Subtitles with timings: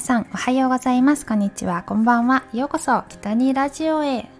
[0.00, 1.26] さんおはようございます。
[1.26, 1.82] こんにちは。
[1.82, 2.44] こんばんは。
[2.54, 4.30] ようこそ北にラジオへ。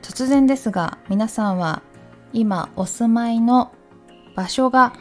[0.00, 1.82] 突然ですが皆さんは
[2.32, 3.70] 今お住まいの
[4.34, 4.94] 場所が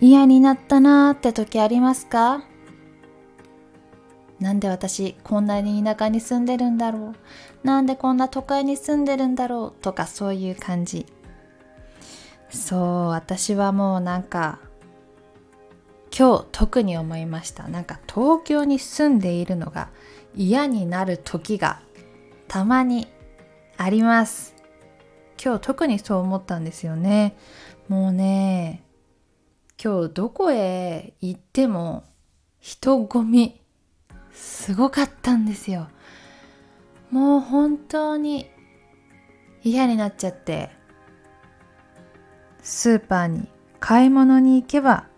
[0.00, 2.44] 嫌になったなーって時ありますか？
[4.38, 7.12] なんで私こんなに田舎に住んでるんだろ
[7.64, 7.66] う？
[7.66, 9.82] なんでこんな都会に住んでるんだろう？
[9.82, 11.06] とかそういう感じ。
[12.50, 14.60] そう私はもうなんか
[16.16, 17.68] 今日特に思いました。
[17.68, 19.88] なんか東京に住んでいるのが
[20.34, 21.80] 嫌になる時が
[22.48, 23.08] たまに
[23.78, 24.54] あります。
[25.42, 27.36] 今日特にそう思ったんですよね。
[27.88, 28.84] もうね
[29.82, 32.04] 今日どこへ行っても
[32.60, 33.60] 人混み
[34.32, 35.88] すごかったんですよ。
[37.10, 38.50] もう本当に
[39.62, 40.70] 嫌になっちゃって。
[42.62, 43.48] スーパーに
[43.80, 45.08] 買い物に行けば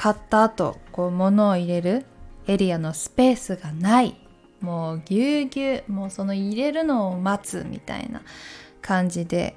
[0.00, 2.06] 買った後こう物を入れる
[2.46, 4.16] エリアのスペースがない。
[4.62, 8.22] もうぎゅうぎゅうもうその入れるのを待つみたいな
[8.80, 9.56] 感じで。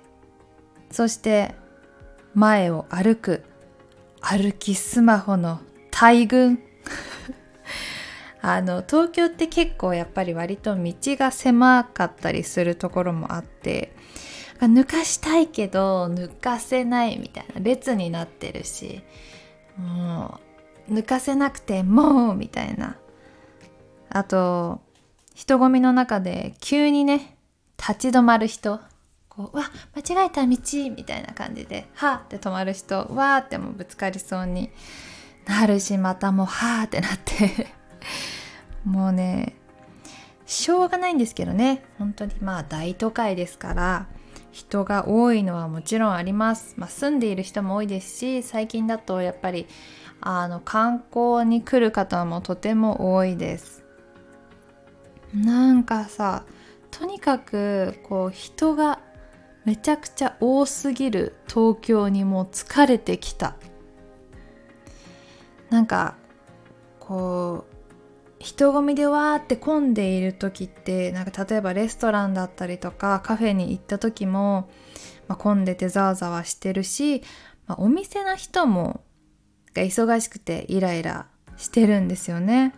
[0.92, 1.56] そして
[2.34, 3.46] 前を歩く
[4.20, 6.62] 歩きスマホの大群。
[8.42, 13.96] あの東京って結構やっぱり割と道が狭かったりするところもあって
[14.60, 19.04] 抜かしたいけど抜かせないみたいな列になってるし。
[19.78, 20.40] も
[20.90, 22.98] う抜かせなくてもうみたいな。
[24.10, 24.82] あと
[25.34, 27.38] 人混みの中で急にね
[27.78, 28.80] 立ち止まる人。
[29.30, 29.64] こうわ
[29.96, 30.58] 間違えた道
[30.96, 34.70] みたいな感じではーって止まる人わーってもぶつかりそうに。
[35.46, 37.68] なるしまたもうはーってなって。
[38.86, 39.56] もうね
[40.46, 41.84] しょうがないんですけどね。
[41.98, 44.08] 本当にまあ大都会ですから。
[44.54, 49.68] 人が多いのはもちろんあります、まあ、住んでいる人も多いですし最近だとやっぱり
[50.22, 53.84] あの観光に来る方もとても多いです。
[55.34, 56.46] なんかさ
[56.92, 59.00] とにかくこう人が
[59.66, 63.56] めちゃくちゃ多すぎる東京にも疲れてきた。
[65.72, 66.16] なんか
[67.00, 67.73] こう
[68.44, 74.70] 人混みでわーって混んでいる時ってなんか例えばレストランだったりとかカフェに行った時も、
[75.30, 77.24] まあ、混んでてざわざわしてるし、
[77.68, 79.02] まあ、お店の人も
[79.74, 82.76] 忙しくてイライラしてるんですよね。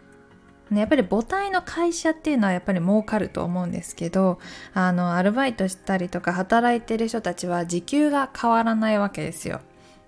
[0.72, 4.40] やっぱり母体の会社っていうのはやっぱり儲かると思うんですけど
[4.74, 9.62] あのアルバイトしたりとか働いてる人たちは時給が変わらないわけですよ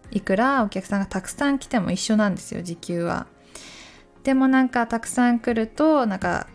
[0.10, 3.28] いくらお客さんがたくさん来ても一緒なんですよ時給は
[4.28, 6.48] でもなんかたくさん来るとなんか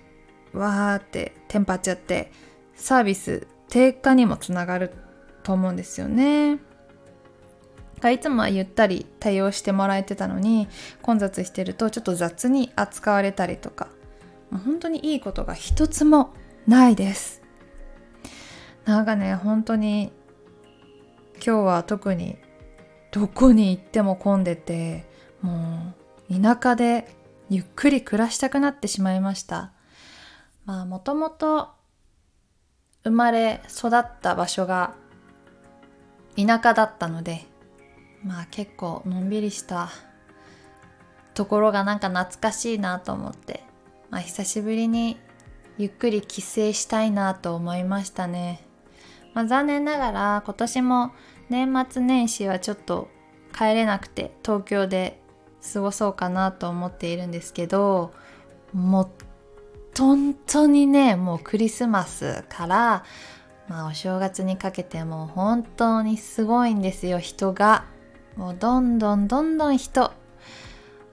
[0.52, 2.30] わーってテンパっちゃって
[2.74, 4.92] サービス低下にもつながる
[5.42, 6.58] と思うんですよね。
[8.12, 10.68] いつもはゆったり対応してもらえてたのに
[11.00, 13.88] 混雑してるとちょっと雑に扱われたりとか
[14.50, 16.34] 本当にいいことが一つも
[16.66, 17.40] ないです。
[18.84, 20.12] なんかね本当に
[21.36, 22.36] 今日は特に
[23.12, 25.06] どこに行っても混んでて
[25.40, 25.94] も
[26.28, 27.21] う田舎で
[27.52, 29.72] ゆっくり暮らしたくなってしまいました。
[30.64, 31.68] まあもともと
[33.04, 34.94] 生まれ育った場所が
[36.34, 37.44] 田舎だったので
[38.24, 39.90] まあ結構のんびりした
[41.34, 43.62] ところがなんか懐かしいなと思って、
[44.08, 45.18] まあ、久しぶりに
[45.76, 48.64] ゆっくり帰省したいなと思いましたね、
[49.34, 51.12] まあ、残念ながら今年も
[51.50, 53.08] 年末年始はちょっと
[53.54, 55.21] 帰れなくて東京で
[55.72, 58.12] 過ごそうかなと思っているんですけど
[58.72, 59.10] もう
[59.96, 63.04] 本当にねもうクリスマスから
[63.68, 67.84] まあお正月にかけてもう本当にすごいんですよ人が。
[68.36, 70.12] もうどんどんどんどん人。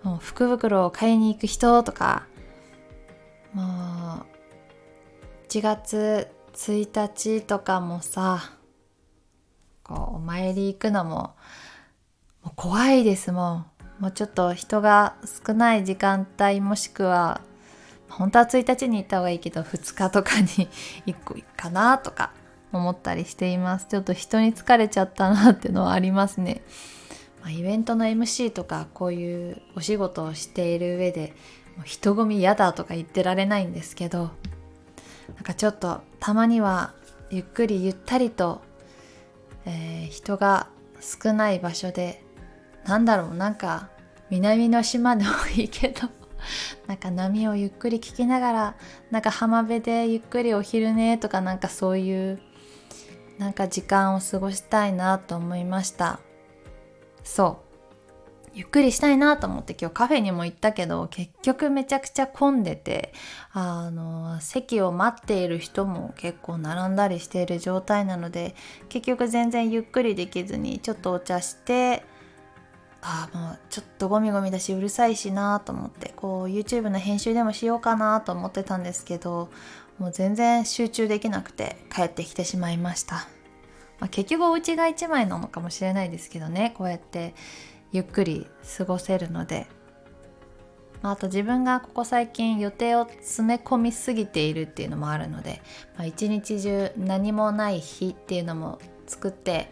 [0.04, 2.26] もう福袋を買いに行く人とか。
[3.54, 4.26] もう
[5.50, 8.54] 1月1日とかもさ
[9.84, 11.36] こうお参り行くのも
[12.44, 13.66] もう怖いですもん。
[14.00, 15.16] もうちょっと人が
[15.46, 17.42] 少ない時間帯もしくは
[18.10, 20.68] 本当は1日に行った方がいいけど2日とかに
[21.06, 22.32] 行くかなとか
[22.72, 23.88] 思ったりしています。
[23.88, 26.62] ちょっと人に疲れちゃったなっていうのはありますね。
[27.42, 31.34] まあ、イベントの MC とかこういうお仕事をしている上で
[31.86, 34.32] 人混み嫌だとか言ってられないんですけど
[35.36, 36.94] なんかちょっとたまには
[37.32, 38.62] ゆっくりゆったりと、
[39.66, 40.68] えー、人が
[41.00, 42.24] 少ない場所で
[42.90, 43.90] なんだろうなんか
[44.32, 46.10] 南の島でもいいけど
[46.88, 48.76] なんか波をゆっくり聞きながら
[49.12, 52.40] なんか浜辺でゆっくりお昼寝とかなんかそういう
[53.38, 56.20] なんか時間を過ごしたいなと思いました。
[57.24, 57.70] そう。
[58.56, 63.14] ゆっくりしたいなと思って今日カフェにも行ったけど結局めちゃくちゃ混んでて
[63.54, 68.56] あの席を待っている人も結構並んだりしている状態なので
[68.90, 72.04] 結局全然ゆっくりできずにちょっとお茶して
[73.02, 79.50] あもうちょっとゴミゴミだしうるさいしなと思ってこう YouTube の編集でもしようかなと思ってたんですけど
[80.00, 83.16] もう全然集中できなくて帰ってきてしまいました、
[84.00, 87.36] まあ、結局お家が一枚なのかもしれないですけどねこうやって
[87.92, 88.48] ゆっくり
[88.78, 89.68] 過ごせるので、
[91.02, 95.62] まあ、あと自分がここ最近予定を詰め込みすぎているっていうのもあるので、
[95.98, 99.72] まあ、一日中何もない日っていうのも作って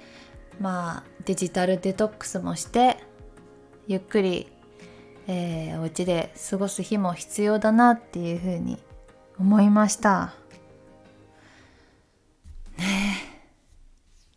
[0.60, 2.98] まあデジタルデトックスもして
[3.88, 4.48] ゆっくり、
[5.28, 8.78] えー、お家で過ごす日も必要だなっていうふうに
[9.40, 10.34] 思いました。
[12.78, 13.18] ね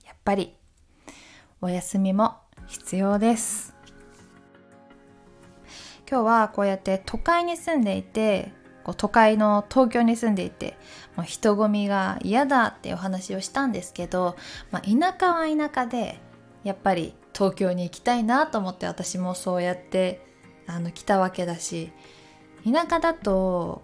[0.04, 0.06] え。
[0.06, 0.54] やっぱり
[1.60, 2.36] お休みも
[2.68, 3.74] 必要です。
[6.08, 8.52] 今日はこうやって都会に住んでいて
[8.84, 10.76] こう都会の東京に住んでいて
[11.16, 14.36] もう人混みが嫌だってお話をしたんですけど、
[14.70, 16.20] まあ、田舎は田舎で
[16.62, 20.20] やっぱり東京に行きたいなと思って私もそうやって
[20.66, 21.90] あの来たわけだし
[22.70, 23.80] 田舎だと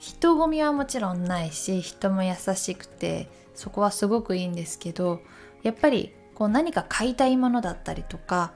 [0.00, 5.20] 人混みはもちろんないし人も優しくてそこはすごくいいんですけど
[5.62, 8.54] やっぱりこう何か買いたいものだったりとか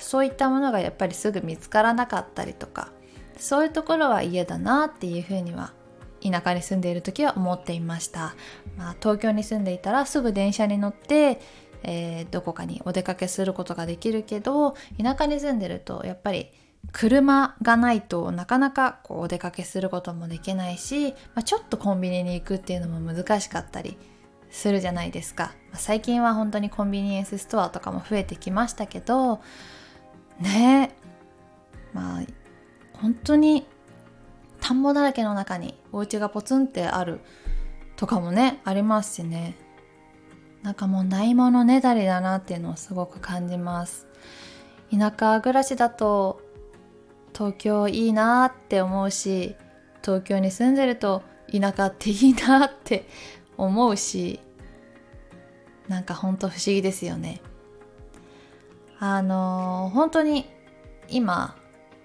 [0.00, 2.90] そういったものがやっぱりすぐ見つからなかったりとか
[3.36, 5.72] そういうところは嫌だなっていうふうには
[6.28, 8.34] 田舎に住んでいる時は思っていました、
[8.76, 11.40] まあ、東京に住んでいたらすぐ電車に乗って
[11.82, 16.50] えー、どこかにお出かけすることができるけど田舎に住んでるとやっぱり
[16.92, 23.96] 車がないとなかなかこうお出かけすることもできないし、まあ、ちょっとコンビニに行くっていうのも難しかったり
[24.50, 29.40] するじゃないですか、まあ、最近は本当にコンビニエンスストアとかも増えてきましたけど
[30.40, 30.96] ね
[31.92, 32.22] まあ
[32.94, 33.66] 本当に
[34.60, 37.20] 田んぼだらけの中にお家がポツンってある
[37.96, 39.54] とかもねありますしね。
[40.62, 44.06] なんかもうないものねだりだなっていうのをすごく感じます。
[44.90, 46.42] 田舎暮らしだと
[47.32, 49.54] 東京いいなって思うし
[50.04, 53.08] 東京に住んでると田舎っていいなって
[53.56, 54.40] 思うし
[55.88, 57.40] なんかほんと不思議ですよね。
[58.98, 60.46] あのー、本当に
[61.08, 61.56] 今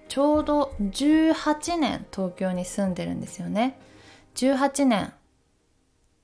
[0.08, 3.78] ちょうど18年東京に住んでるんですよね。
[4.34, 5.12] 18年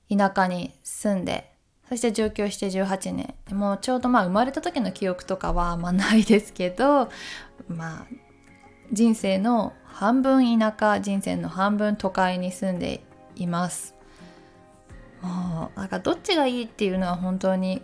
[0.09, 1.52] 田舎に住んで
[1.93, 3.35] そして上京して18年。
[3.51, 7.11] もうちょうどまあ生まれた時の記憶とかはまあないですけど
[7.69, 8.05] まあ
[8.91, 13.03] 人生の半分田舎人生の半分都会に住んで
[13.35, 13.93] います。
[15.21, 17.83] もうなんかどっちがいいっていうのは本当に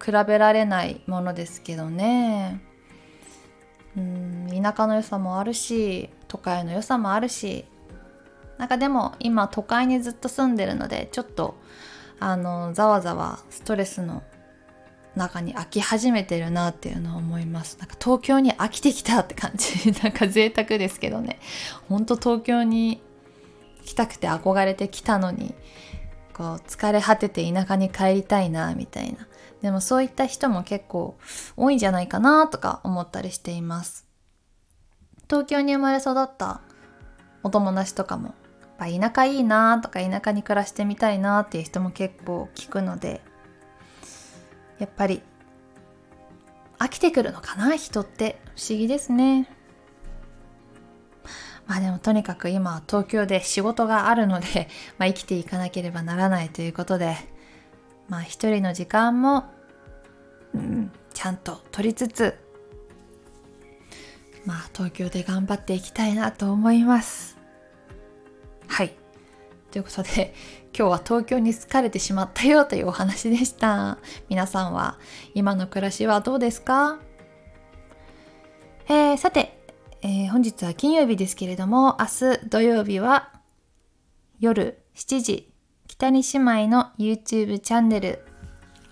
[0.00, 2.62] 比べられないものですけどね。
[3.96, 7.64] うん田舎の良さもあるし都会の良さもあるし。
[8.58, 11.56] なんかでも今都会にずっと住んでるのでちょっと
[12.20, 14.22] あのざわざわストレスの
[15.16, 17.78] 中に飽き始めてるなっていうのを思います。
[17.78, 19.90] なんか東京に飽きてきたって感じ。
[20.02, 21.40] なんか贅沢ですけどね。
[21.88, 23.02] ほんと東京に
[23.84, 25.54] 来たくて憧れてきたのに
[26.32, 29.26] こう疲れ果てて田舎に帰りたいなみたいな。
[29.62, 31.18] でもそういった人も結構
[31.56, 34.06] 多いんじゃないかなとか思ったりしています。
[35.28, 36.60] 東京に生まれ育った
[37.42, 38.34] お友達とかも
[38.80, 43.20] ぱ田舎いいなとか田舎に暮らしてみたいなっていう人も結構聞くので
[44.78, 45.20] やっぱり
[46.78, 48.40] 飽きてくるのかな人って。
[48.56, 49.48] 不思議ですね。
[51.66, 57.16] まあでもとにかく今東京で仕事があるので、 まあ、生きていかなければならないということで
[58.08, 59.44] まあ一人の時間も、
[60.54, 62.38] うん、ちゃんと取りつつ
[64.44, 67.39] まあ東京で頑張っていきたいなと思います。
[69.70, 70.34] ということで
[70.76, 73.98] 今日は東京に疲れてしまったよというお話でした。
[74.28, 74.98] 皆さんは
[75.34, 76.98] 今の暮らしはどうですか？
[78.88, 79.58] えー、さて、
[80.02, 83.30] えー、本日は金曜日ですけれども明日土曜日は
[84.40, 85.52] 夜7時
[85.86, 88.24] 北に姉妹の YouTube チャンネル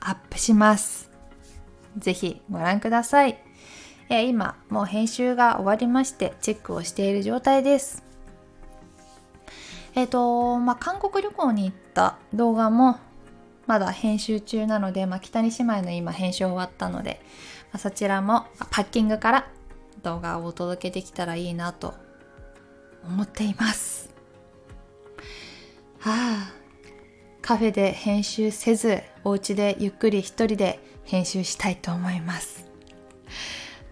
[0.00, 1.10] アップします。
[1.96, 3.42] ぜひご覧ください、
[4.08, 8.07] えー、今もう編集が終わりましてチェックをしている状態です。
[9.98, 12.98] えっ、ー、と、まあ、韓国旅行に行った動画も
[13.66, 17.20] まだ編集中なので、まあ、北に姉妹の今編集終わったので、
[17.72, 19.48] まあ、そちらもパッキングから
[20.04, 21.94] 動画をお届けできたらいいなと
[23.04, 24.14] 思っています。
[25.98, 26.52] はあ、
[27.42, 32.68] カフェで編集せず、お家でゆっくり一人で編集したいと思います。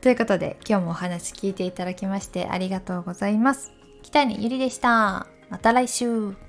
[0.01, 3.73] ということで今日もお話聞いていただきましてありがとうございます
[4.03, 6.46] 北にゆりでしたまた来週。